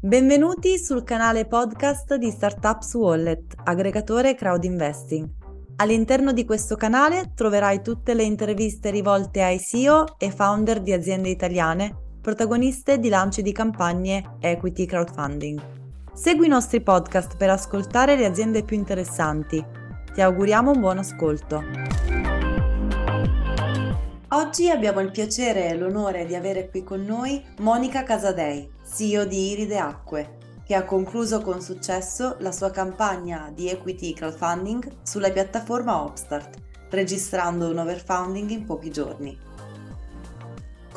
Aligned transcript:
Benvenuti 0.00 0.78
sul 0.78 1.02
canale 1.02 1.46
podcast 1.46 2.14
di 2.14 2.30
Startups 2.30 2.94
Wallet, 2.94 3.54
aggregatore 3.64 4.34
crowd 4.34 4.64
investing. 4.64 5.28
All'interno 5.76 6.32
di 6.32 6.44
questo 6.44 6.76
canale 6.76 7.32
troverai 7.34 7.82
tutte 7.82 8.14
le 8.14 8.22
interviste 8.22 8.90
rivolte 8.90 9.42
ai 9.42 9.58
CEO 9.58 10.16
e 10.18 10.30
founder 10.30 10.80
di 10.80 10.92
aziende 10.92 11.28
italiane, 11.28 11.94
protagoniste 12.20 12.98
di 12.98 13.08
lanci 13.08 13.42
di 13.42 13.52
campagne 13.52 14.36
equity 14.40 14.86
crowdfunding. 14.86 15.60
Segui 16.14 16.46
i 16.46 16.50
nostri 16.50 16.80
podcast 16.80 17.36
per 17.36 17.50
ascoltare 17.50 18.16
le 18.16 18.26
aziende 18.26 18.62
più 18.62 18.76
interessanti. 18.76 19.64
Ti 20.12 20.20
auguriamo 20.20 20.70
un 20.70 20.80
buon 20.80 20.98
ascolto. 20.98 21.87
Oggi 24.32 24.68
abbiamo 24.68 25.00
il 25.00 25.10
piacere 25.10 25.70
e 25.70 25.74
l'onore 25.74 26.26
di 26.26 26.34
avere 26.34 26.68
qui 26.68 26.84
con 26.84 27.02
noi 27.02 27.42
Monica 27.60 28.02
Casadei, 28.02 28.70
CEO 28.84 29.24
di 29.24 29.52
Iride 29.52 29.78
Acque, 29.78 30.36
che 30.66 30.74
ha 30.74 30.84
concluso 30.84 31.40
con 31.40 31.62
successo 31.62 32.36
la 32.40 32.52
sua 32.52 32.70
campagna 32.70 33.50
di 33.54 33.70
equity 33.70 34.12
crowdfunding 34.12 34.98
sulla 35.02 35.30
piattaforma 35.30 36.02
Upstart, 36.02 36.58
registrando 36.90 37.70
un 37.70 37.78
overfunding 37.78 38.50
in 38.50 38.66
pochi 38.66 38.90
giorni. 38.90 39.34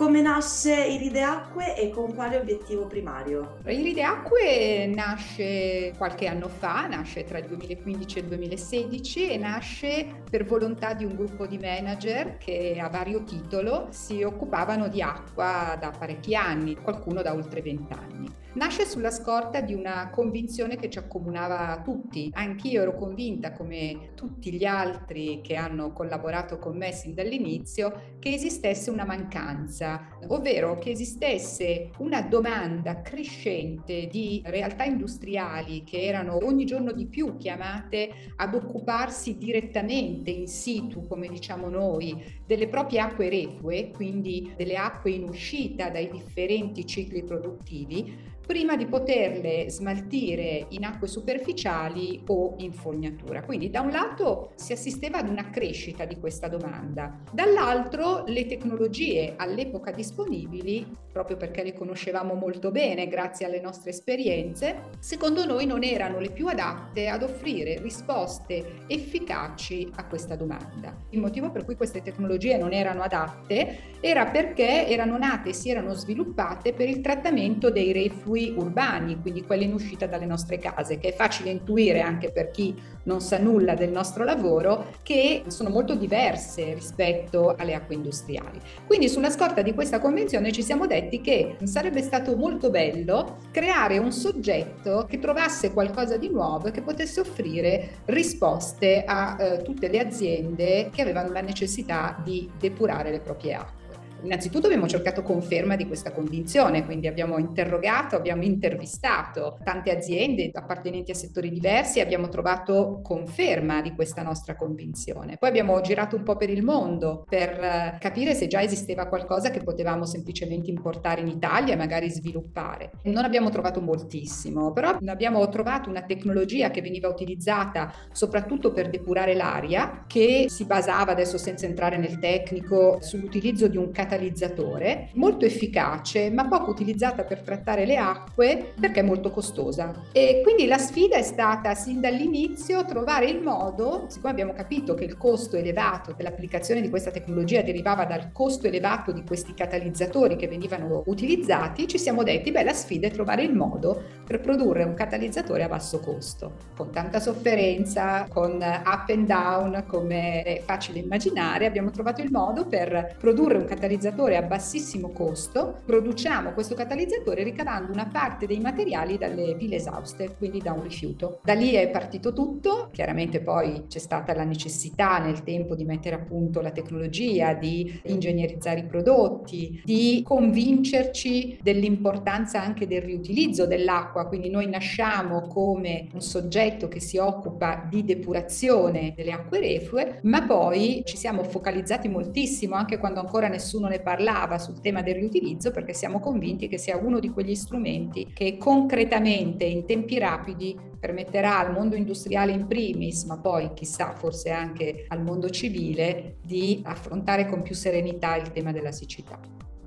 Come 0.01 0.21
nasce 0.21 0.73
Iride 0.73 1.21
Acque 1.21 1.77
e 1.77 1.91
con 1.91 2.15
quale 2.15 2.37
obiettivo 2.37 2.87
primario? 2.87 3.59
Iride 3.67 4.01
Acque 4.01 4.91
nasce 4.91 5.93
qualche 5.95 6.25
anno 6.25 6.47
fa, 6.47 6.87
nasce 6.87 7.23
tra 7.23 7.37
il 7.37 7.45
2015 7.45 8.17
e 8.17 8.21
il 8.21 8.27
2016 8.27 9.29
e 9.29 9.37
nasce 9.37 10.23
per 10.27 10.45
volontà 10.45 10.95
di 10.95 11.05
un 11.05 11.15
gruppo 11.15 11.45
di 11.45 11.59
manager 11.59 12.39
che 12.39 12.79
a 12.81 12.89
vario 12.89 13.23
titolo 13.23 13.89
si 13.91 14.23
occupavano 14.23 14.87
di 14.87 15.03
acqua 15.03 15.77
da 15.79 15.91
parecchi 15.91 16.33
anni, 16.33 16.77
qualcuno 16.77 17.21
da 17.21 17.35
oltre 17.35 17.61
vent'anni. 17.61 18.40
Nasce 18.53 18.85
sulla 18.85 19.11
scorta 19.11 19.61
di 19.61 19.73
una 19.73 20.09
convinzione 20.09 20.75
che 20.75 20.89
ci 20.89 20.97
accomunava 20.97 21.79
tutti. 21.85 22.29
Anch'io 22.33 22.81
ero 22.81 22.97
convinta, 22.97 23.53
come 23.53 24.09
tutti 24.13 24.51
gli 24.51 24.65
altri 24.65 25.39
che 25.41 25.55
hanno 25.55 25.93
collaborato 25.93 26.59
con 26.59 26.75
me 26.75 26.91
sin 26.91 27.13
dall'inizio, 27.13 28.17
che 28.19 28.33
esistesse 28.33 28.89
una 28.89 29.05
mancanza, 29.05 30.17
ovvero 30.27 30.77
che 30.79 30.89
esistesse 30.89 31.91
una 31.99 32.23
domanda 32.23 33.01
crescente 33.01 34.07
di 34.07 34.41
realtà 34.45 34.83
industriali 34.83 35.85
che 35.85 36.01
erano 36.01 36.45
ogni 36.45 36.65
giorno 36.65 36.91
di 36.91 37.05
più 37.05 37.37
chiamate 37.37 38.33
ad 38.35 38.53
occuparsi 38.53 39.37
direttamente 39.37 40.29
in 40.29 40.47
situ, 40.47 41.07
come 41.07 41.29
diciamo 41.29 41.69
noi, 41.69 42.21
delle 42.45 42.67
proprie 42.67 42.99
acque 42.99 43.29
reflue, 43.29 43.91
quindi 43.91 44.53
delle 44.57 44.75
acque 44.75 45.11
in 45.11 45.23
uscita 45.23 45.89
dai 45.89 46.09
differenti 46.11 46.85
cicli 46.85 47.23
produttivi 47.23 48.39
prima 48.45 48.75
di 48.75 48.85
poterle 48.85 49.69
smaltire 49.69 50.65
in 50.69 50.83
acque 50.83 51.07
superficiali 51.07 52.23
o 52.27 52.55
in 52.57 52.73
fognatura. 52.73 53.43
Quindi 53.43 53.69
da 53.69 53.81
un 53.81 53.91
lato 53.91 54.51
si 54.55 54.73
assisteva 54.73 55.19
ad 55.19 55.29
una 55.29 55.49
crescita 55.49 56.05
di 56.05 56.19
questa 56.19 56.47
domanda, 56.47 57.19
dall'altro 57.31 58.23
le 58.25 58.45
tecnologie 58.45 59.33
all'epoca 59.37 59.91
disponibili, 59.91 60.85
proprio 61.11 61.37
perché 61.37 61.63
le 61.63 61.73
conoscevamo 61.73 62.33
molto 62.33 62.71
bene 62.71 63.07
grazie 63.07 63.45
alle 63.45 63.61
nostre 63.61 63.91
esperienze, 63.91 64.89
secondo 64.99 65.45
noi 65.45 65.65
non 65.65 65.83
erano 65.83 66.19
le 66.19 66.31
più 66.31 66.47
adatte 66.47 67.07
ad 67.07 67.23
offrire 67.23 67.79
risposte 67.79 68.83
efficaci 68.87 69.89
a 69.95 70.05
questa 70.07 70.35
domanda. 70.35 70.95
Il 71.09 71.19
motivo 71.19 71.51
per 71.51 71.65
cui 71.65 71.75
queste 71.75 72.01
tecnologie 72.01 72.57
non 72.57 72.73
erano 72.73 73.01
adatte 73.01 73.99
era 73.99 74.25
perché 74.25 74.87
erano 74.87 75.17
nate 75.17 75.49
e 75.49 75.53
si 75.53 75.69
erano 75.69 75.93
sviluppate 75.93 76.73
per 76.73 76.89
il 76.89 77.01
trattamento 77.01 77.69
dei 77.69 77.91
reflui 77.91 78.30
urbani, 78.37 79.19
quindi 79.21 79.43
quelli 79.43 79.65
in 79.65 79.73
uscita 79.73 80.05
dalle 80.05 80.25
nostre 80.25 80.57
case, 80.57 80.97
che 80.97 81.09
è 81.09 81.13
facile 81.13 81.49
intuire 81.49 82.01
anche 82.01 82.31
per 82.31 82.51
chi 82.51 82.75
non 83.03 83.21
sa 83.21 83.37
nulla 83.37 83.73
del 83.73 83.91
nostro 83.91 84.23
lavoro, 84.23 84.93
che 85.03 85.43
sono 85.47 85.69
molto 85.69 85.95
diverse 85.95 86.73
rispetto 86.73 87.55
alle 87.57 87.73
acque 87.73 87.95
industriali. 87.95 88.59
Quindi 88.85 89.09
sulla 89.09 89.29
scorta 89.29 89.61
di 89.61 89.73
questa 89.73 89.99
convenzione 89.99 90.51
ci 90.51 90.63
siamo 90.63 90.87
detti 90.87 91.21
che 91.21 91.57
sarebbe 91.63 92.01
stato 92.01 92.35
molto 92.35 92.69
bello 92.69 93.37
creare 93.51 93.97
un 93.97 94.11
soggetto 94.11 95.05
che 95.09 95.19
trovasse 95.19 95.71
qualcosa 95.71 96.17
di 96.17 96.29
nuovo 96.29 96.67
e 96.67 96.71
che 96.71 96.81
potesse 96.81 97.19
offrire 97.19 98.01
risposte 98.05 99.03
a 99.05 99.37
eh, 99.39 99.61
tutte 99.63 99.89
le 99.89 99.99
aziende 99.99 100.89
che 100.93 101.01
avevano 101.01 101.31
la 101.31 101.41
necessità 101.41 102.19
di 102.23 102.49
depurare 102.59 103.11
le 103.11 103.19
proprie 103.19 103.53
acque. 103.53 103.80
Innanzitutto 104.23 104.67
abbiamo 104.67 104.87
cercato 104.87 105.23
conferma 105.23 105.75
di 105.75 105.87
questa 105.87 106.11
convinzione, 106.11 106.85
quindi 106.85 107.07
abbiamo 107.07 107.39
interrogato, 107.39 108.15
abbiamo 108.15 108.43
intervistato 108.43 109.57
tante 109.63 109.91
aziende 109.91 110.51
appartenenti 110.53 111.09
a 111.09 111.15
settori 111.15 111.49
diversi 111.49 111.97
e 111.97 112.01
abbiamo 112.03 112.29
trovato 112.29 112.99
conferma 113.01 113.81
di 113.81 113.93
questa 113.93 114.21
nostra 114.21 114.55
convinzione. 114.55 115.37
Poi 115.37 115.49
abbiamo 115.49 115.81
girato 115.81 116.15
un 116.15 116.23
po' 116.23 116.35
per 116.35 116.51
il 116.51 116.63
mondo 116.63 117.25
per 117.27 117.49
eh, 117.49 117.97
capire 117.99 118.35
se 118.35 118.45
già 118.45 118.61
esisteva 118.61 119.07
qualcosa 119.07 119.49
che 119.49 119.61
potevamo 119.61 120.05
semplicemente 120.05 120.69
importare 120.69 121.21
in 121.21 121.27
Italia 121.27 121.73
e 121.73 121.77
magari 121.77 122.09
sviluppare. 122.09 122.91
Non 123.03 123.25
abbiamo 123.25 123.49
trovato 123.49 123.81
moltissimo, 123.81 124.71
però 124.71 124.97
abbiamo 125.03 125.47
trovato 125.49 125.89
una 125.89 126.03
tecnologia 126.03 126.69
che 126.69 126.81
veniva 126.81 127.07
utilizzata 127.07 127.91
soprattutto 128.11 128.71
per 128.71 128.89
depurare 128.89 129.33
l'aria, 129.33 130.03
che 130.05 130.45
si 130.47 130.65
basava, 130.65 131.11
adesso 131.11 131.39
senza 131.39 131.65
entrare 131.65 131.97
nel 131.97 132.19
tecnico, 132.19 132.99
sull'utilizzo 133.01 133.67
di 133.67 133.77
un 133.77 133.85
catalizzatore 133.85 134.09
catalizzatore, 134.11 135.09
molto 135.13 135.45
efficace 135.45 136.29
ma 136.31 136.47
poco 136.47 136.69
utilizzata 136.69 137.23
per 137.23 137.41
trattare 137.41 137.85
le 137.85 137.95
acque 137.95 138.73
perché 138.77 138.99
è 138.99 139.03
molto 139.03 139.31
costosa. 139.31 139.93
E 140.11 140.41
quindi 140.43 140.65
la 140.65 140.77
sfida 140.77 141.15
è 141.15 141.21
stata 141.21 141.73
sin 141.75 142.01
dall'inizio 142.01 142.83
trovare 142.83 143.27
il 143.27 143.41
modo, 143.41 144.05
siccome 144.09 144.31
abbiamo 144.31 144.53
capito 144.53 144.93
che 144.95 145.05
il 145.05 145.17
costo 145.17 145.55
elevato 145.55 146.13
dell'applicazione 146.15 146.81
di 146.81 146.89
questa 146.89 147.11
tecnologia 147.11 147.61
derivava 147.61 148.03
dal 148.03 148.31
costo 148.33 148.67
elevato 148.67 149.11
di 149.13 149.23
questi 149.23 149.53
catalizzatori 149.53 150.35
che 150.35 150.47
venivano 150.47 151.03
utilizzati, 151.05 151.87
ci 151.87 151.97
siamo 151.97 152.23
detti, 152.23 152.51
beh, 152.51 152.63
la 152.63 152.73
sfida 152.73 153.07
è 153.07 153.11
trovare 153.11 153.43
il 153.43 153.53
modo 153.53 154.01
per 154.25 154.41
produrre 154.41 154.83
un 154.83 154.93
catalizzatore 154.93 155.63
a 155.63 155.67
basso 155.67 155.99
costo, 155.99 156.53
con 156.75 156.91
tanta 156.91 157.19
sofferenza, 157.19 158.27
con 158.29 158.61
up 158.61 159.09
and 159.09 159.25
down, 159.25 159.85
come 159.87 160.43
è 160.43 160.61
facile 160.65 160.99
immaginare, 160.99 161.65
abbiamo 161.65 161.91
trovato 161.91 162.21
il 162.21 162.31
modo 162.31 162.65
per 162.65 163.15
produrre 163.17 163.57
un 163.57 163.65
catalizzatore 163.65 163.99
catalizzatore 164.01 164.35
a 164.35 164.41
bassissimo 164.41 165.11
costo, 165.11 165.81
produciamo 165.85 166.53
questo 166.53 166.73
catalizzatore 166.73 167.43
ricavando 167.43 167.91
una 167.91 168.07
parte 168.11 168.47
dei 168.47 168.59
materiali 168.59 169.19
dalle 169.19 169.55
pile 169.55 169.75
esauste, 169.75 170.35
quindi 170.37 170.59
da 170.59 170.71
un 170.71 170.81
rifiuto. 170.81 171.39
Da 171.43 171.53
lì 171.53 171.73
è 171.73 171.87
partito 171.89 172.33
tutto, 172.33 172.89
chiaramente 172.91 173.41
poi 173.41 173.85
c'è 173.87 173.99
stata 173.99 174.33
la 174.33 174.43
necessità 174.43 175.19
nel 175.19 175.43
tempo 175.43 175.75
di 175.75 175.85
mettere 175.85 176.15
a 176.15 176.19
punto 176.19 176.61
la 176.61 176.71
tecnologia, 176.71 177.53
di 177.53 178.01
ingegnerizzare 178.05 178.79
i 178.79 178.85
prodotti, 178.85 179.81
di 179.85 180.23
convincerci 180.25 181.59
dell'importanza 181.61 182.59
anche 182.59 182.87
del 182.87 183.03
riutilizzo 183.03 183.67
dell'acqua, 183.67 184.25
quindi 184.25 184.49
noi 184.49 184.67
nasciamo 184.67 185.41
come 185.41 186.07
un 186.13 186.21
soggetto 186.21 186.87
che 186.87 186.99
si 186.99 187.17
occupa 187.17 187.85
di 187.87 188.03
depurazione 188.03 189.13
delle 189.15 189.31
acque 189.31 189.59
reflue, 189.59 190.19
ma 190.23 190.41
poi 190.43 191.03
ci 191.05 191.17
siamo 191.17 191.43
focalizzati 191.43 192.07
moltissimo 192.07 192.73
anche 192.75 192.97
quando 192.97 193.19
ancora 193.19 193.47
nessuno 193.47 193.89
ne 193.91 193.99
parlava 193.99 194.57
sul 194.57 194.81
tema 194.81 195.01
del 195.01 195.15
riutilizzo 195.15 195.71
perché 195.71 195.93
siamo 195.93 196.19
convinti 196.19 196.67
che 196.67 196.77
sia 196.77 196.97
uno 196.97 197.19
di 197.19 197.29
quegli 197.29 197.55
strumenti 197.55 198.31
che 198.33 198.57
concretamente 198.57 199.65
in 199.65 199.85
tempi 199.85 200.17
rapidi 200.17 200.89
permetterà 200.99 201.59
al 201.59 201.73
mondo 201.73 201.95
industriale 201.95 202.51
in 202.51 202.67
primis, 202.67 203.23
ma 203.23 203.37
poi 203.39 203.73
chissà 203.73 204.13
forse 204.13 204.51
anche 204.51 205.05
al 205.07 205.23
mondo 205.23 205.49
civile, 205.49 206.37
di 206.43 206.81
affrontare 206.85 207.47
con 207.47 207.63
più 207.63 207.73
serenità 207.73 208.35
il 208.35 208.51
tema 208.51 208.71
della 208.71 208.91
siccità. 208.91 209.39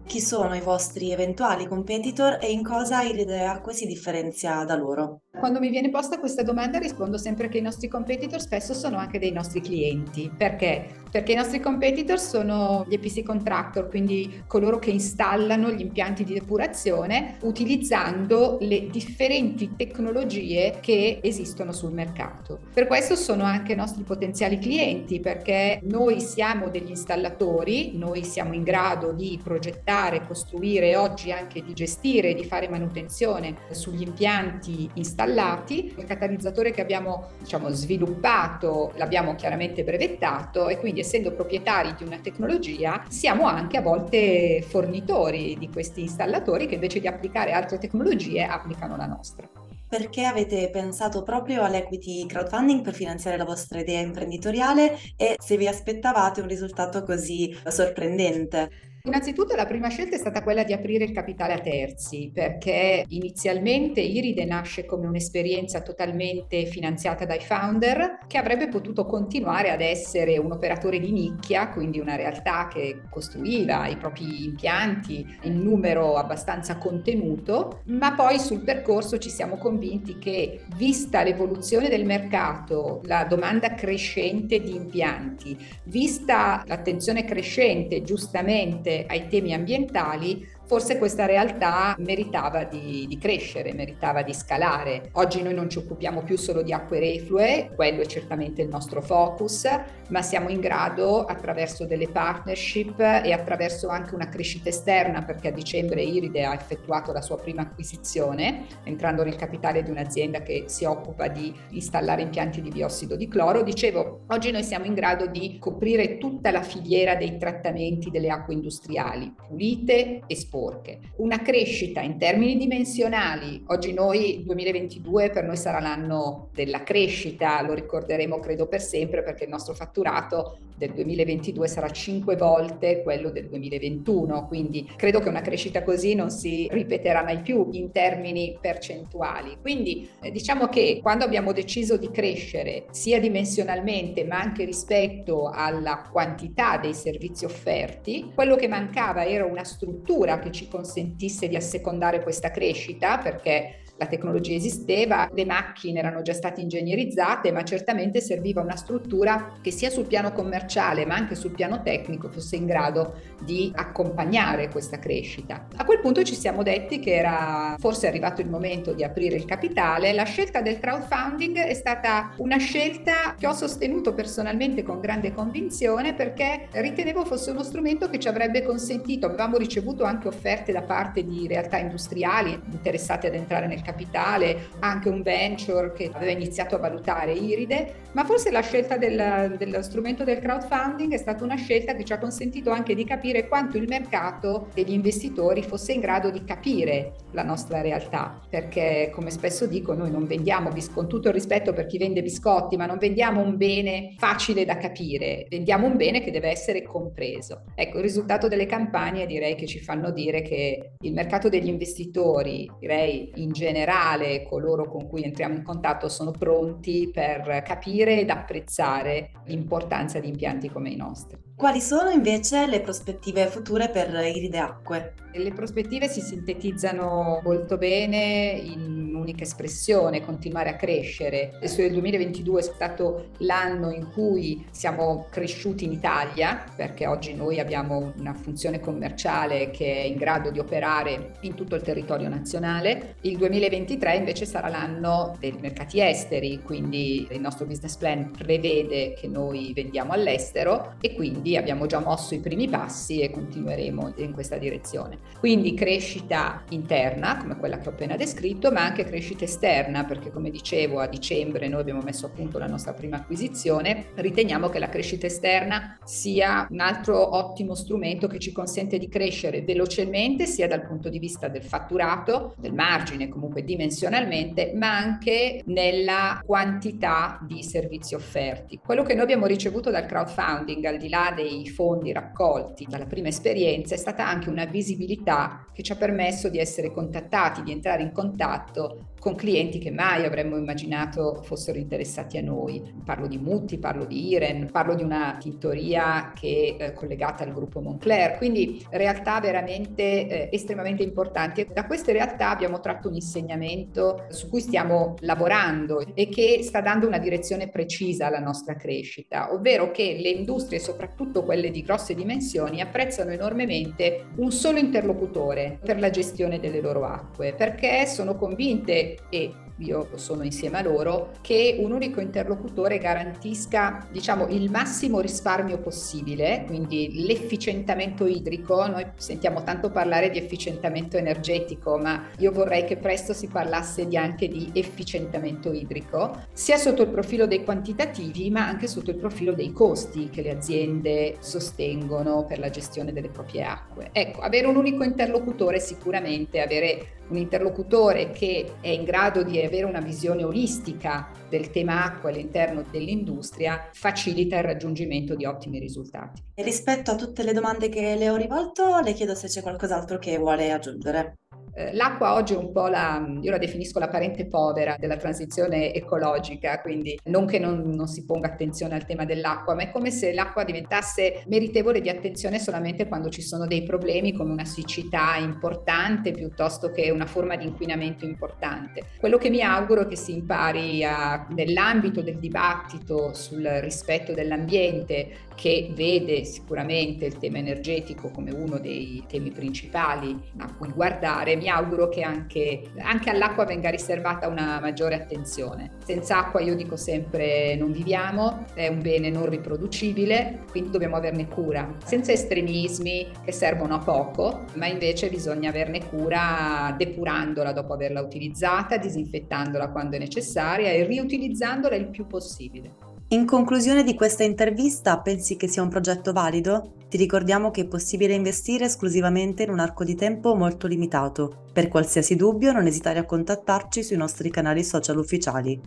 Chi 0.07 0.21
sono 0.21 0.55
i 0.55 0.61
vostri 0.61 1.13
eventuali 1.13 1.67
competitor 1.67 2.39
e 2.41 2.51
in 2.51 2.63
cosa 2.63 3.03
Iride 3.03 3.47
Acque 3.47 3.73
si 3.73 3.87
differenzia 3.87 4.65
da 4.65 4.77
loro? 4.77 5.23
Quando 5.45 5.61
mi 5.61 5.69
viene 5.69 5.91
posta 5.91 6.19
questa 6.19 6.43
domanda 6.43 6.79
rispondo 6.79 7.19
sempre 7.19 7.49
che 7.49 7.59
i 7.59 7.61
nostri 7.61 7.87
competitor 7.87 8.41
spesso 8.41 8.73
sono 8.73 8.97
anche 8.97 9.19
dei 9.19 9.31
nostri 9.31 9.61
clienti. 9.61 10.33
Perché? 10.35 11.03
Perché 11.11 11.33
i 11.33 11.37
nostri 11.37 11.61
competitor 11.61 12.19
sono 12.19 12.87
gli 12.89 12.95
EPC 12.95 13.23
contractor, 13.23 13.87
quindi 13.89 14.43
coloro 14.47 14.79
che 14.79 14.91
installano 14.91 15.71
gli 15.71 15.83
impianti 15.83 16.25
di 16.25 16.33
depurazione 16.33 17.37
utilizzando 17.43 18.57
le 18.63 18.87
differenti 18.87 19.75
tecnologie 19.77 20.79
che 20.81 21.21
esistono 21.23 21.73
sul 21.73 21.93
mercato. 21.93 22.61
Per 22.73 22.87
questo 22.87 23.15
sono 23.15 23.45
anche 23.45 23.75
nostri 23.75 24.03
potenziali 24.03 24.59
clienti 24.59 25.21
perché 25.21 25.79
noi 25.85 26.23
siamo 26.23 26.71
degli 26.71 26.89
installatori, 26.89 27.99
noi 27.99 28.25
siamo 28.25 28.55
in 28.55 28.63
grado 28.63 29.13
di 29.13 29.39
progettare 29.45 30.27
costruire 30.27 30.97
oggi 30.97 31.33
anche 31.33 31.63
di 31.63 31.75
gestire 31.75 32.33
di 32.33 32.45
fare 32.45 32.67
manutenzione 32.67 33.57
sugli 33.73 34.03
impianti 34.03 34.89
installati 34.95 35.33
installati. 35.35 35.95
Il 35.99 36.07
catalizzatore 36.07 36.71
che 36.71 36.81
abbiamo 36.81 37.31
diciamo, 37.41 37.69
sviluppato 37.71 38.93
l'abbiamo 38.97 39.35
chiaramente 39.35 39.83
brevettato 39.83 40.69
e 40.69 40.79
quindi 40.79 41.01
essendo 41.01 41.33
proprietari 41.33 41.95
di 41.97 42.05
una 42.05 42.19
tecnologia 42.19 43.05
siamo 43.09 43.47
anche 43.47 43.77
a 43.77 43.83
volte 43.83 44.65
fornitori 44.67 45.57
di 45.59 45.69
questi 45.69 46.03
installatori 46.03 46.67
che 46.67 46.75
invece 46.75 47.01
di 47.01 47.09
applicare 47.09 47.53
altre 47.53 47.79
tecnologie 47.79 48.45
applicano 48.45 48.97
la 48.97 49.07
nostra 49.07 49.49
perché 49.87 50.25
avete 50.25 50.71
pensato 50.71 51.23
proprio 51.23 51.63
all'equity 51.63 52.27
crowdfunding 52.27 52.83
per 52.83 52.95
finanziare 52.95 53.37
la 53.37 53.45
vostra 53.45 53.79
idea 53.79 54.01
imprenditoriale 54.01 54.99
e 55.17 55.37
se 55.39 55.57
vi 55.57 55.69
aspettavate 55.69 56.41
un 56.41 56.49
risultato 56.49 57.05
così 57.05 57.57
sorprendente. 57.69 58.94
Innanzitutto 59.07 59.55
la 59.55 59.67
prima 59.67 59.89
scelta 59.89 60.17
è 60.17 60.19
stata 60.19 60.43
quella 60.43 60.65
di 60.65 60.73
aprire 60.73 61.05
il 61.05 61.13
capitale 61.13 61.53
a 61.53 61.59
terzi, 61.59 62.31
perché 62.33 63.05
inizialmente 63.09 64.01
Iride 64.01 64.47
nasce 64.47 64.87
come 64.87 65.07
un'esperienza 65.07 65.83
totalmente 65.83 66.65
finanziata 66.65 67.27
dai 67.27 67.41
founder, 67.41 68.21
che 68.27 68.39
avrebbe 68.39 68.69
potuto 68.69 69.05
continuare 69.05 69.71
ad 69.71 69.83
essere 69.83 70.39
un 70.39 70.53
operatore 70.53 71.01
di 71.01 71.13
nicchia, 71.13 71.69
quindi 71.69 72.01
una 72.01 72.17
realtà 72.17 72.67
che 72.73 73.03
costruiva 73.11 73.89
i 73.89 73.99
propri 73.99 74.47
impianti 74.47 75.37
in 75.43 75.63
numero 75.63 76.15
abbastanza 76.15 76.79
contenuto, 76.79 77.83
ma 77.89 78.15
poi 78.15 78.39
sul 78.39 78.65
percorso 78.65 79.19
ci 79.19 79.29
siamo 79.29 79.59
convinti 79.59 80.17
che, 80.17 80.61
vista 80.79 81.23
l'evoluzione 81.23 81.91
del 81.91 82.07
mercato, 82.07 83.03
la 83.05 83.25
domanda 83.25 83.75
crescente 83.75 84.63
di 84.63 84.75
impianti, 84.75 85.59
vista 85.85 86.63
l'attenzione 86.65 87.27
crescente 87.27 88.01
giustamente 88.01 88.93
ai 89.09 89.27
temi 89.29 89.53
ambientali, 89.53 90.47
forse 90.67 90.99
questa 90.99 91.27
realtà 91.27 91.95
meritava 91.99 92.65
di, 92.65 93.07
di, 93.09 93.19
crescere, 93.19 93.75
meritava 93.75 94.23
di 94.23 94.33
scalare. 94.33 95.11
Oggi 95.13 95.43
noi 95.43 95.55
non 95.55 95.69
ci 95.69 95.79
occupiamo 95.79 96.23
più 96.23 96.37
solo 96.37 96.63
di 96.63 96.73
acque 96.73 96.99
reflue, 96.99 97.71
quello 97.75 98.03
è 98.03 98.07
certamente 98.07 98.63
il 98.63 98.69
nostro 98.69 99.03
focus, 99.03 99.69
ma 100.09 100.23
siamo 100.23 100.49
in 100.49 100.61
grado 100.61 101.25
attraverso 101.25 101.87
delle 101.87 102.09
partnership 102.09 102.99
e 103.01 103.33
attraverso 103.33 103.89
anche 103.89 104.15
una 104.15 104.29
crescita 104.29 104.69
esterna, 104.69 105.23
perché 105.23 105.49
a 105.49 105.53
dicembre 105.53 106.03
Iride 106.03 106.45
ha 106.45 106.55
effettuato 106.55 107.13
la 107.13 107.23
sua 107.23 107.39
prima 107.39 107.63
acquisizione, 107.63 108.67
entrando 108.85 109.25
nel 109.25 109.37
capitale 109.37 109.83
di 109.83 109.91
un'azienda 109.91 110.43
che 110.43 110.65
si 110.67 110.85
occupa 110.85 111.29
di 111.29 111.55
installare 111.71 112.23
impianti 112.23 112.61
di 112.61 112.71
biossido 112.71 113.17
di 113.17 113.29
cloro. 113.29 113.63
Dicevo, 113.63 114.25
oggi 114.29 114.51
noi 114.51 114.63
siamo 114.63 114.85
in 114.87 114.95
grado 114.95 115.27
di 115.27 115.59
coprire 115.59 116.19
tutta 116.19 116.51
la 116.51 116.63
filiera 116.63 117.15
dei 117.15 117.37
trattamenti 117.37 118.11
delle 118.11 118.31
acque 118.31 118.55
industriali, 118.55 119.33
pulite 119.49 120.23
e 120.27 120.35
sporche. 120.55 121.01
Una 121.17 121.43
crescita 121.43 122.01
in 122.01 122.17
termini 122.17 122.57
dimensionali, 122.57 123.65
oggi 123.67 123.93
noi 123.93 124.45
2022 124.45 125.31
per 125.31 125.43
noi 125.43 125.57
sarà 125.57 125.81
l'anno 125.81 126.51
della 126.55 126.85
crescita, 126.85 127.61
lo 127.63 127.75
ricorderemo 127.75 128.39
credo 128.39 128.69
per 128.69 128.81
sempre 128.81 129.25
perché 129.25 129.45
il 129.45 129.51
nostro 129.51 129.75
fatturato 129.75 130.59
del 130.77 130.93
2022 130.93 131.69
sarà 131.69 131.91
5 131.91 132.37
volte 132.37 133.03
quello 133.03 133.31
del 133.31 133.49
2021, 133.49 134.47
quindi 134.47 134.89
credo 134.97 135.21
che 135.21 135.29
una 135.29 135.41
crescita 135.41 135.83
così 135.83 136.15
non 136.15 136.31
si 136.31 136.69
ripeterà 136.71 137.23
mai 137.23 137.41
più 137.41 137.69
in 137.73 137.91
termini 137.91 138.57
percentuali. 138.61 139.57
Quindi 139.61 140.09
eh, 140.21 140.31
diciamo 140.31 140.69
che 140.69 141.01
quando 141.03 141.25
abbiamo 141.25 141.53
deciso 141.53 141.97
di 141.97 142.11
crescere 142.11 142.87
sia 142.91 143.21
dimensionalmente 143.21 144.25
ma 144.25 144.41
anche 144.41 144.65
rispetto 144.65 145.49
alla 145.49 146.09
quantità 146.11 146.79
dei 146.79 146.95
servizi 146.95 147.45
offerti, 147.45 148.33
quello 148.35 148.57
che 148.57 148.69
mancava 148.69 149.25
era 149.25 149.45
una 149.45 149.65
struttura 149.65 150.39
che 150.45 150.53
ci 150.53 150.69
consentisse 150.69 151.49
di 151.49 151.57
assecondare 151.57 152.23
questa 152.23 152.51
crescita 152.51 153.19
perché 153.19 153.81
la 153.97 154.07
tecnologia 154.07 154.55
esisteva, 154.55 155.29
le 155.33 155.45
macchine 155.45 156.01
erano 156.01 156.23
già 156.23 156.33
state 156.33 156.61
ingegnerizzate, 156.61 157.53
ma 157.53 157.63
certamente 157.63 158.21
serviva 158.21 158.61
una 158.61 158.77
struttura 158.77 159.53
che 159.61 159.71
sia 159.71 159.91
sul 159.91 160.07
piano 160.07 160.33
commerciale 160.33 161.07
ma 161.07 161.15
anche 161.15 161.35
sul 161.35 161.53
piano 161.53 161.83
tecnico 161.83 162.29
fosse 162.29 162.57
in 162.57 162.67
grado 162.67 163.15
di 163.43 163.71
accompagnare 163.75 164.69
questa 164.69 164.99
crescita. 164.99 165.67
A 165.77 165.85
quel 165.85 166.01
punto 166.01 166.23
ci 166.23 166.35
siamo 166.35 166.63
detti 166.63 166.99
che 166.99 167.15
era 167.15 167.77
forse 167.79 168.09
arrivato 168.09 168.41
il 168.41 168.49
momento 168.49 168.93
di 168.93 169.05
aprire 169.05 169.37
il 169.37 169.45
capitale. 169.45 170.13
La 170.13 170.25
scelta 170.25 170.61
del 170.61 170.81
crowdfunding 170.81 171.59
è 171.59 171.75
stata 171.75 172.33
una 172.39 172.59
scelta 172.59 173.35
che 173.39 173.47
ho 173.47 173.53
sostenuto 173.53 174.15
personalmente 174.15 174.83
con 174.83 175.01
grande 175.01 175.33
convinzione 175.33 176.15
perché 176.15 176.69
ritenevo 176.73 177.25
fosse 177.25 177.51
uno 177.51 177.63
strumento 177.63 178.09
che 178.09 178.19
ci 178.19 178.29
avrebbe 178.29 178.63
consentito, 178.63 179.27
avevamo 179.27 179.57
ricevuto 179.57 180.05
anche 180.05 180.29
offerte 180.29 180.73
da 180.73 180.83
parte 180.83 181.25
di 181.25 181.47
realtà 181.47 181.79
industriali 181.79 182.61
interessate 182.73 183.29
ad 183.29 183.35
entrare 183.35 183.67
nel 183.67 183.83
capitale, 183.85 184.71
anche 184.81 185.09
un 185.09 185.23
venture 185.23 185.93
che 185.93 186.11
aveva 186.13 186.33
iniziato 186.33 186.75
a 186.75 186.79
valutare 186.79 187.33
Iride, 187.33 188.03
ma 188.13 188.25
forse 188.25 188.51
la 188.51 188.61
scelta 188.61 188.97
del, 188.97 189.57
dello 189.59 189.83
strumento 189.83 190.25
del 190.25 190.39
crowdfunding 190.39 191.13
è 191.13 191.19
stata 191.19 191.45
una 191.45 191.57
scelta 191.57 191.95
che 191.95 192.05
ci 192.05 192.13
ha 192.13 192.19
consentito 192.19 192.71
anche 192.71 192.95
di 192.95 193.05
capire 193.05 193.49
quanto 193.49 193.77
il 193.77 193.87
mercato 193.89 194.69
degli 194.75 194.93
investitori 194.93 195.63
fosse 195.63 195.93
in 195.93 196.01
grado 196.01 196.31
di 196.31 196.45
capire 196.45 197.15
la 197.33 197.43
nostra 197.43 197.81
realtà, 197.81 198.41
perché 198.49 199.11
come 199.13 199.31
spesso 199.31 199.67
dico 199.67 199.95
noi 199.95 200.11
non 200.11 200.27
vendiamo, 200.27 200.71
con 200.93 201.09
tutto 201.09 201.29
il 201.29 201.35
rispetto 201.35 201.73
per 201.73 201.87
chi 201.87 201.99
vende 201.99 202.23
biscotti, 202.23 202.77
ma 202.77 202.87
non 202.87 202.99
vendiamo 202.99 203.41
un 203.41 203.57
bene 203.57 204.15
facile 204.17 204.65
da 204.65 204.77
capire, 204.77 205.47
vendiamo 205.49 205.87
un 205.87 205.97
bene 205.97 206.23
che 206.23 206.31
deve 206.31 206.51
essere 206.51 206.83
compreso. 206.83 207.65
Ecco, 207.75 207.99
il 207.99 208.03
risultato 208.03 208.49
delle 208.49 208.67
campagne 208.67 209.27
direi 209.27 209.55
che 209.55 209.67
ci 209.67 209.81
fanno 209.81 210.11
dire 210.11 210.43
che 210.43 210.93
il 211.01 211.13
mercato 211.13 211.49
degli 211.49 211.69
investitori, 211.69 212.71
direi 212.79 213.33
in 213.37 213.53
generale, 213.53 213.74
generale 213.75 214.47
coloro 214.49 214.89
con 214.89 215.09
cui 215.09 215.25
entriamo 215.25 215.57
in 215.57 215.65
contatto 215.65 216.09
sono 216.09 216.31
pronti 216.31 217.11
per 217.13 217.63
capire 217.65 218.21
ed 218.21 218.31
apprezzare 218.31 219.33
l'importanza 219.47 220.21
di 220.21 220.29
impianti 220.29 220.71
come 220.71 220.91
i 220.91 220.97
nostri. 220.97 221.37
Quali 221.57 221.81
sono 221.81 222.11
invece 222.11 222.67
le 222.67 222.81
prospettive 222.81 223.47
future 223.47 223.89
per 223.89 224.13
Iride 224.13 224.59
Acque? 224.59 225.15
Le 225.33 225.53
prospettive 225.53 226.09
si 226.09 226.21
sintetizzano 226.21 227.41
molto 227.43 227.77
bene 227.77 228.61
in 228.63 228.94
un'unica 229.25 229.43
espressione, 229.43 230.23
continuare 230.23 230.69
a 230.69 230.77
crescere. 230.77 231.59
Il 231.63 231.93
2022 231.93 232.61
è 232.61 232.63
stato 232.63 233.31
l'anno 233.39 233.91
in 233.91 234.11
cui 234.13 234.67
siamo 234.71 235.27
cresciuti 235.31 235.85
in 235.85 235.93
Italia, 235.93 236.65
perché 236.77 237.07
oggi 237.07 237.35
noi 237.35 237.59
abbiamo 237.59 238.13
una 238.19 238.35
funzione 238.35 238.81
commerciale 238.81 239.71
che 239.71 239.87
è 239.87 240.05
in 240.05 240.17
grado 240.17 240.51
di 240.51 240.59
operare 240.59 241.37
in 241.41 241.55
tutto 241.55 241.75
il 241.75 241.83
territorio 241.83 242.29
nazionale. 242.29 243.17
Il 243.23 243.39
2023 243.39 244.17
invece 244.17 244.45
sarà 244.45 244.69
l'anno 244.69 245.37
dei 245.41 245.57
mercati 245.59 246.01
esteri, 246.01 246.61
quindi 246.63 247.27
il 247.31 247.41
nostro 247.41 247.65
business 247.65 247.97
plan 247.97 248.31
prevede 248.31 249.15
che 249.15 249.27
noi 249.27 249.73
vendiamo 249.75 250.13
all'estero 250.13 250.97
e 251.01 251.15
quindi 251.15 251.57
abbiamo 251.57 251.87
già 251.87 252.01
mosso 252.01 252.35
i 252.35 252.41
primi 252.41 252.69
passi 252.69 253.21
e 253.21 253.31
continueremo 253.31 254.15
in 254.17 254.33
questa 254.33 254.59
direzione. 254.59 255.19
Quindi 255.39 255.73
crescita 255.75 256.63
interna, 256.71 257.39
come 257.39 257.57
quella 257.57 257.79
che 257.79 257.89
ho 257.89 257.93
appena 257.93 258.17
descritto, 258.17 258.71
ma 258.71 258.83
anche 258.83 259.05
crescita 259.05 259.13
esterna, 259.45 260.05
perché 260.05 260.31
come 260.31 260.51
dicevo 260.51 261.01
a 261.01 261.07
dicembre 261.07 261.69
noi 261.69 261.81
abbiamo 261.81 262.03
messo 262.03 262.27
a 262.27 262.31
punto 262.31 262.59
la 262.59 262.67
nostra 262.67 262.93
prima 262.93 263.17
acquisizione, 263.17 264.07
riteniamo 264.15 264.69
che 264.69 264.79
la 264.79 264.89
crescita 264.89 265.27
esterna 265.27 265.99
sia 266.05 266.67
un 266.71 266.81
altro 266.81 267.37
ottimo 267.37 267.75
strumento 267.75 268.27
che 268.27 268.39
ci 268.39 268.53
consente 268.53 268.99
di 268.99 269.09
crescere 269.09 269.63
velocemente 269.63 270.47
sia 270.47 270.67
dal 270.67 270.87
punto 270.87 271.09
di 271.09 271.19
vista 271.19 271.49
del 271.49 271.63
fatturato, 271.63 272.55
del 272.59 272.73
margine 272.73 273.29
comunque 273.29 273.65
dimensionalmente, 273.65 274.73
ma 274.75 274.97
anche 274.97 275.63
nella 275.67 276.41
quantità 276.45 277.39
di 277.47 277.63
servizi 277.63 278.15
offerti. 278.15 278.81
Quello 278.85 279.03
che 279.03 279.15
noi 279.15 279.25
abbiamo 279.25 279.47
ricevuto 279.47 279.91
dal 279.91 280.07
crowdfunding, 280.07 280.85
al 280.85 280.99
di 280.99 281.09
là 281.09 281.33
dei 281.35 281.69
fondi 281.69 282.13
raccolti 282.13 282.87
dalla 282.89 283.07
prima 283.07 283.29
esperienza, 283.29 283.95
è 283.95 283.99
stata 283.99 284.27
anche 284.27 284.49
una 284.49 284.65
visibilità 284.65 285.67
che 285.73 285.83
ci 285.83 285.93
ha 285.93 285.97
permesso 285.97 286.49
di 286.49 286.59
essere 286.59 286.93
contattati, 286.93 287.63
di 287.63 287.73
entrare 287.73 288.03
in 288.03 288.13
contatto 288.13 289.04
con 289.25 289.37
clienti 289.37 289.79
che 289.79 289.91
mai 289.91 290.27
avremmo 290.27 290.59
immaginato 290.59 291.41
fossero 291.45 291.79
interessati 291.79 292.37
a 292.37 292.43
noi. 292.43 292.93
Parlo 293.07 293.27
di 293.27 293.39
Mutti, 293.39 293.79
parlo 293.79 294.05
di 294.05 294.29
Iren, 294.29 294.69
parlo 294.71 294.95
di 294.95 295.03
una 295.03 295.39
tintoria 295.41 296.33
che 296.39 296.77
è 296.79 296.93
collegata 296.93 297.43
al 297.43 297.55
gruppo 297.55 297.81
Moncler, 297.81 298.37
quindi 298.37 298.85
realtà 298.91 299.41
veramente 299.41 300.03
eh, 300.29 300.49
estremamente 300.53 301.03
importanti. 301.03 301.67
Da 301.73 301.87
queste 301.87 302.13
realtà 302.13 302.51
abbiamo 302.51 302.81
tratto 302.81 303.09
un 303.09 303.15
insegnamento 303.15 304.27
su 304.29 304.51
cui 304.51 304.61
stiamo 304.61 305.15
lavorando 305.21 306.05
e 306.13 306.29
che 306.29 306.59
sta 306.63 306.83
dando 306.83 307.07
una 307.07 307.19
direzione 307.19 307.71
precisa 307.71 308.27
alla 308.27 308.41
nostra 308.41 308.75
crescita, 308.77 309.55
ovvero 309.55 309.91
che 309.91 310.19
le 310.21 310.29
industrie, 310.29 310.79
soprattutto 310.79 311.45
quelle 311.45 311.71
di 311.71 311.81
grosse 311.81 312.15
dimensioni, 312.15 312.83
apprezzano 312.83 313.31
enormemente 313.31 314.27
un 314.37 314.53
solo 314.53 314.77
interlocutore 314.77 315.79
per 315.83 315.99
la 315.99 316.11
gestione 316.11 316.61
delle 316.61 316.83
loro 316.83 317.07
acque, 317.07 317.55
perché 317.55 318.05
sono 318.05 318.35
convinte 318.35 318.94
importante 318.95 319.17
e 319.29 319.55
io 319.79 320.09
sono 320.15 320.45
insieme 320.45 320.79
a 320.79 320.83
loro, 320.83 321.33
che 321.41 321.77
un 321.81 321.91
unico 321.91 322.21
interlocutore 322.21 322.99
garantisca 322.99 324.07
diciamo, 324.09 324.47
il 324.47 324.71
massimo 324.71 325.19
risparmio 325.19 325.79
possibile, 325.79 326.63
quindi 326.67 327.27
l'efficientamento 327.27 328.25
idrico. 328.25 328.87
Noi 328.87 329.05
sentiamo 329.17 329.65
tanto 329.65 329.91
parlare 329.91 330.31
di 330.31 330.39
efficientamento 330.39 331.17
energetico, 331.17 331.99
ma 331.99 332.29
io 332.39 332.53
vorrei 332.53 332.85
che 332.85 332.97
presto 332.97 333.33
si 333.33 333.49
parlasse 333.49 334.07
di 334.07 334.17
anche 334.17 334.47
di 334.47 334.71
efficientamento 334.75 335.73
idrico, 335.73 336.45
sia 336.53 336.77
sotto 336.77 337.03
il 337.03 337.09
profilo 337.09 337.49
dei 337.49 337.65
quantitativi, 337.65 338.51
ma 338.51 338.69
anche 338.69 338.87
sotto 338.87 339.11
il 339.11 339.17
profilo 339.17 339.55
dei 339.55 339.73
costi 339.73 340.31
che 340.31 340.43
le 340.43 340.53
aziende 340.53 341.37
sostengono 341.41 342.45
per 342.45 342.61
la 342.61 342.71
gestione 342.71 343.13
delle 343.13 343.29
proprie 343.29 343.65
acque. 343.65 344.11
Ecco, 344.13 344.41
avere 344.41 344.69
un 344.69 344.77
unico 344.77 345.03
interlocutore 345.03 345.81
sicuramente, 345.81 346.61
avere 346.61 347.23
un 347.29 347.37
interlocutore 347.37 348.31
che 348.31 348.75
è 348.81 348.89
in 348.89 349.05
grado 349.05 349.43
di 349.43 349.61
avere 349.61 349.85
una 349.85 350.01
visione 350.01 350.45
olistica 350.45 351.31
del 351.49 351.71
tema 351.71 352.05
acqua 352.05 352.31
all'interno 352.31 352.85
dell'industria 352.91 353.89
facilita 353.93 354.57
il 354.59 354.65
raggiungimento 354.65 355.35
di 355.35 355.45
ottimi 355.45 355.79
risultati. 355.79 356.43
E 356.55 356.63
rispetto 356.63 357.13
a 357.13 357.17
tutte 357.17 357.43
le 357.43 357.53
domande 357.53 357.89
che 357.89 358.17
le 358.17 358.31
ho 358.31 358.37
rivolto, 358.37 359.01
le 359.01 359.13
chiedo 359.13 359.35
se 359.35 359.49
c'è 359.49 359.63
qualcos'altro 359.63 360.19
che 360.19 360.37
vuole 360.39 360.73
aggiungere. 360.73 361.35
Eh, 361.77 361.93
l'acqua 361.93 362.35
oggi 362.35 362.55
è 362.55 362.57
un 362.57 362.71
po' 362.71 362.87
la, 362.87 363.27
io 363.41 363.51
la 363.51 363.59
definisco 363.59 363.99
la 363.99 364.09
parente 364.09 364.47
povera 364.47 364.97
della 364.99 365.17
transizione 365.17 365.93
ecologica, 365.93 366.81
quindi 366.81 367.19
non 367.25 367.47
che 367.47 367.59
non, 367.59 367.91
non, 367.91 368.07
si 368.07 368.25
ponga 368.25 368.47
attenzione 368.47 368.95
al 368.95 369.05
tema 369.05 369.25
dell'acqua, 369.25 369.75
ma 369.75 369.83
è 369.83 369.91
come 369.91 370.13
se 370.13 370.33
l'acqua 370.33 370.63
diventasse 370.63 371.43
meritevole 371.49 372.01
di 372.01 372.09
attenzione 372.09 372.61
solamente 372.61 373.09
quando 373.09 373.29
ci 373.29 373.43
sono 373.43 373.67
dei 373.67 373.83
problemi 373.83 374.33
come 374.33 374.53
una 374.53 374.65
siccità 374.65 375.35
importante 375.37 376.31
piuttosto 376.31 376.93
che 376.93 377.11
una 377.11 377.27
forma 377.27 377.57
di 377.57 377.65
inquinamento 377.65 378.25
importante. 378.25 379.07
Quello 379.19 379.39
che 379.39 379.51
mi 379.51 379.63
auguro 379.63 380.03
è 380.03 380.07
che 380.07 380.17
si 380.17 380.33
impari 380.33 381.03
a, 381.03 381.45
nell'ambito 381.51 382.23
del 382.23 382.39
dibattito 382.39 383.35
sul 383.35 383.65
rispetto 383.81 384.33
dell'ambiente, 384.33 385.43
che 385.57 385.91
vede 385.95 386.45
sicuramente 386.45 387.25
il 387.27 387.39
tema 387.39 387.59
energetico 387.59 388.31
come 388.31 388.53
uno 388.53 388.79
dei 388.79 389.25
temi 389.29 389.51
principali 389.51 390.39
a 390.59 390.73
cui 390.73 390.91
guardare, 390.91 391.57
mi 391.65 391.71
auguro 391.71 392.11
che 392.11 392.21
anche, 392.21 392.83
anche 392.99 393.31
all'acqua 393.31 393.65
venga 393.65 393.89
riservata 393.89 394.49
una 394.49 394.79
maggiore 394.81 395.15
attenzione. 395.15 395.93
Senza 396.05 396.39
acqua 396.39 396.61
io 396.61 396.75
dico 396.75 396.97
sempre 396.97 397.75
non 397.77 397.91
viviamo, 397.91 398.67
è 398.75 398.89
un 398.89 399.01
bene 399.01 399.31
non 399.31 399.49
riproducibile, 399.49 400.65
quindi 400.71 400.91
dobbiamo 400.91 401.17
averne 401.17 401.49
cura, 401.49 401.97
senza 402.05 402.33
estremismi 402.33 403.31
che 403.43 403.53
servono 403.53 403.95
a 403.95 403.99
poco, 403.99 404.65
ma 404.75 404.87
invece 404.87 405.31
bisogna 405.31 405.71
averne 405.71 406.07
cura 406.07 406.95
depurandola 406.99 407.73
dopo 407.73 407.95
averla 407.95 408.21
utilizzata, 408.21 408.99
disinfettandola 408.99 409.89
quando 409.89 410.17
è 410.17 410.19
necessaria 410.19 410.91
e 410.91 411.05
riutilizzandola 411.05 411.97
il 411.97 412.09
più 412.09 412.27
possibile. 412.27 413.13
In 413.29 413.47
conclusione 413.47 414.05
di 414.05 414.15
questa 414.15 414.45
intervista, 414.45 415.19
pensi 415.19 415.57
che 415.57 415.67
sia 415.67 415.83
un 415.83 415.89
progetto 415.89 416.33
valido? 416.33 416.93
Ti 417.15 417.21
ricordiamo 417.21 417.71
che 417.71 417.83
è 417.83 417.87
possibile 417.87 418.35
investire 418.35 418.87
esclusivamente 418.87 419.63
in 419.63 419.71
un 419.71 419.79
arco 419.79 420.03
di 420.03 420.17
tempo 420.17 420.57
molto 420.57 420.89
limitato. 420.89 421.67
Per 421.73 421.87
qualsiasi 421.87 422.35
dubbio 422.35 422.73
non 422.73 422.89
esitare 422.89 423.21
a 423.21 423.25
contattarci 423.25 424.03
sui 424.03 424.17
nostri 424.17 424.51
canali 424.51 424.83
social 424.83 425.19
ufficiali. 425.19 425.81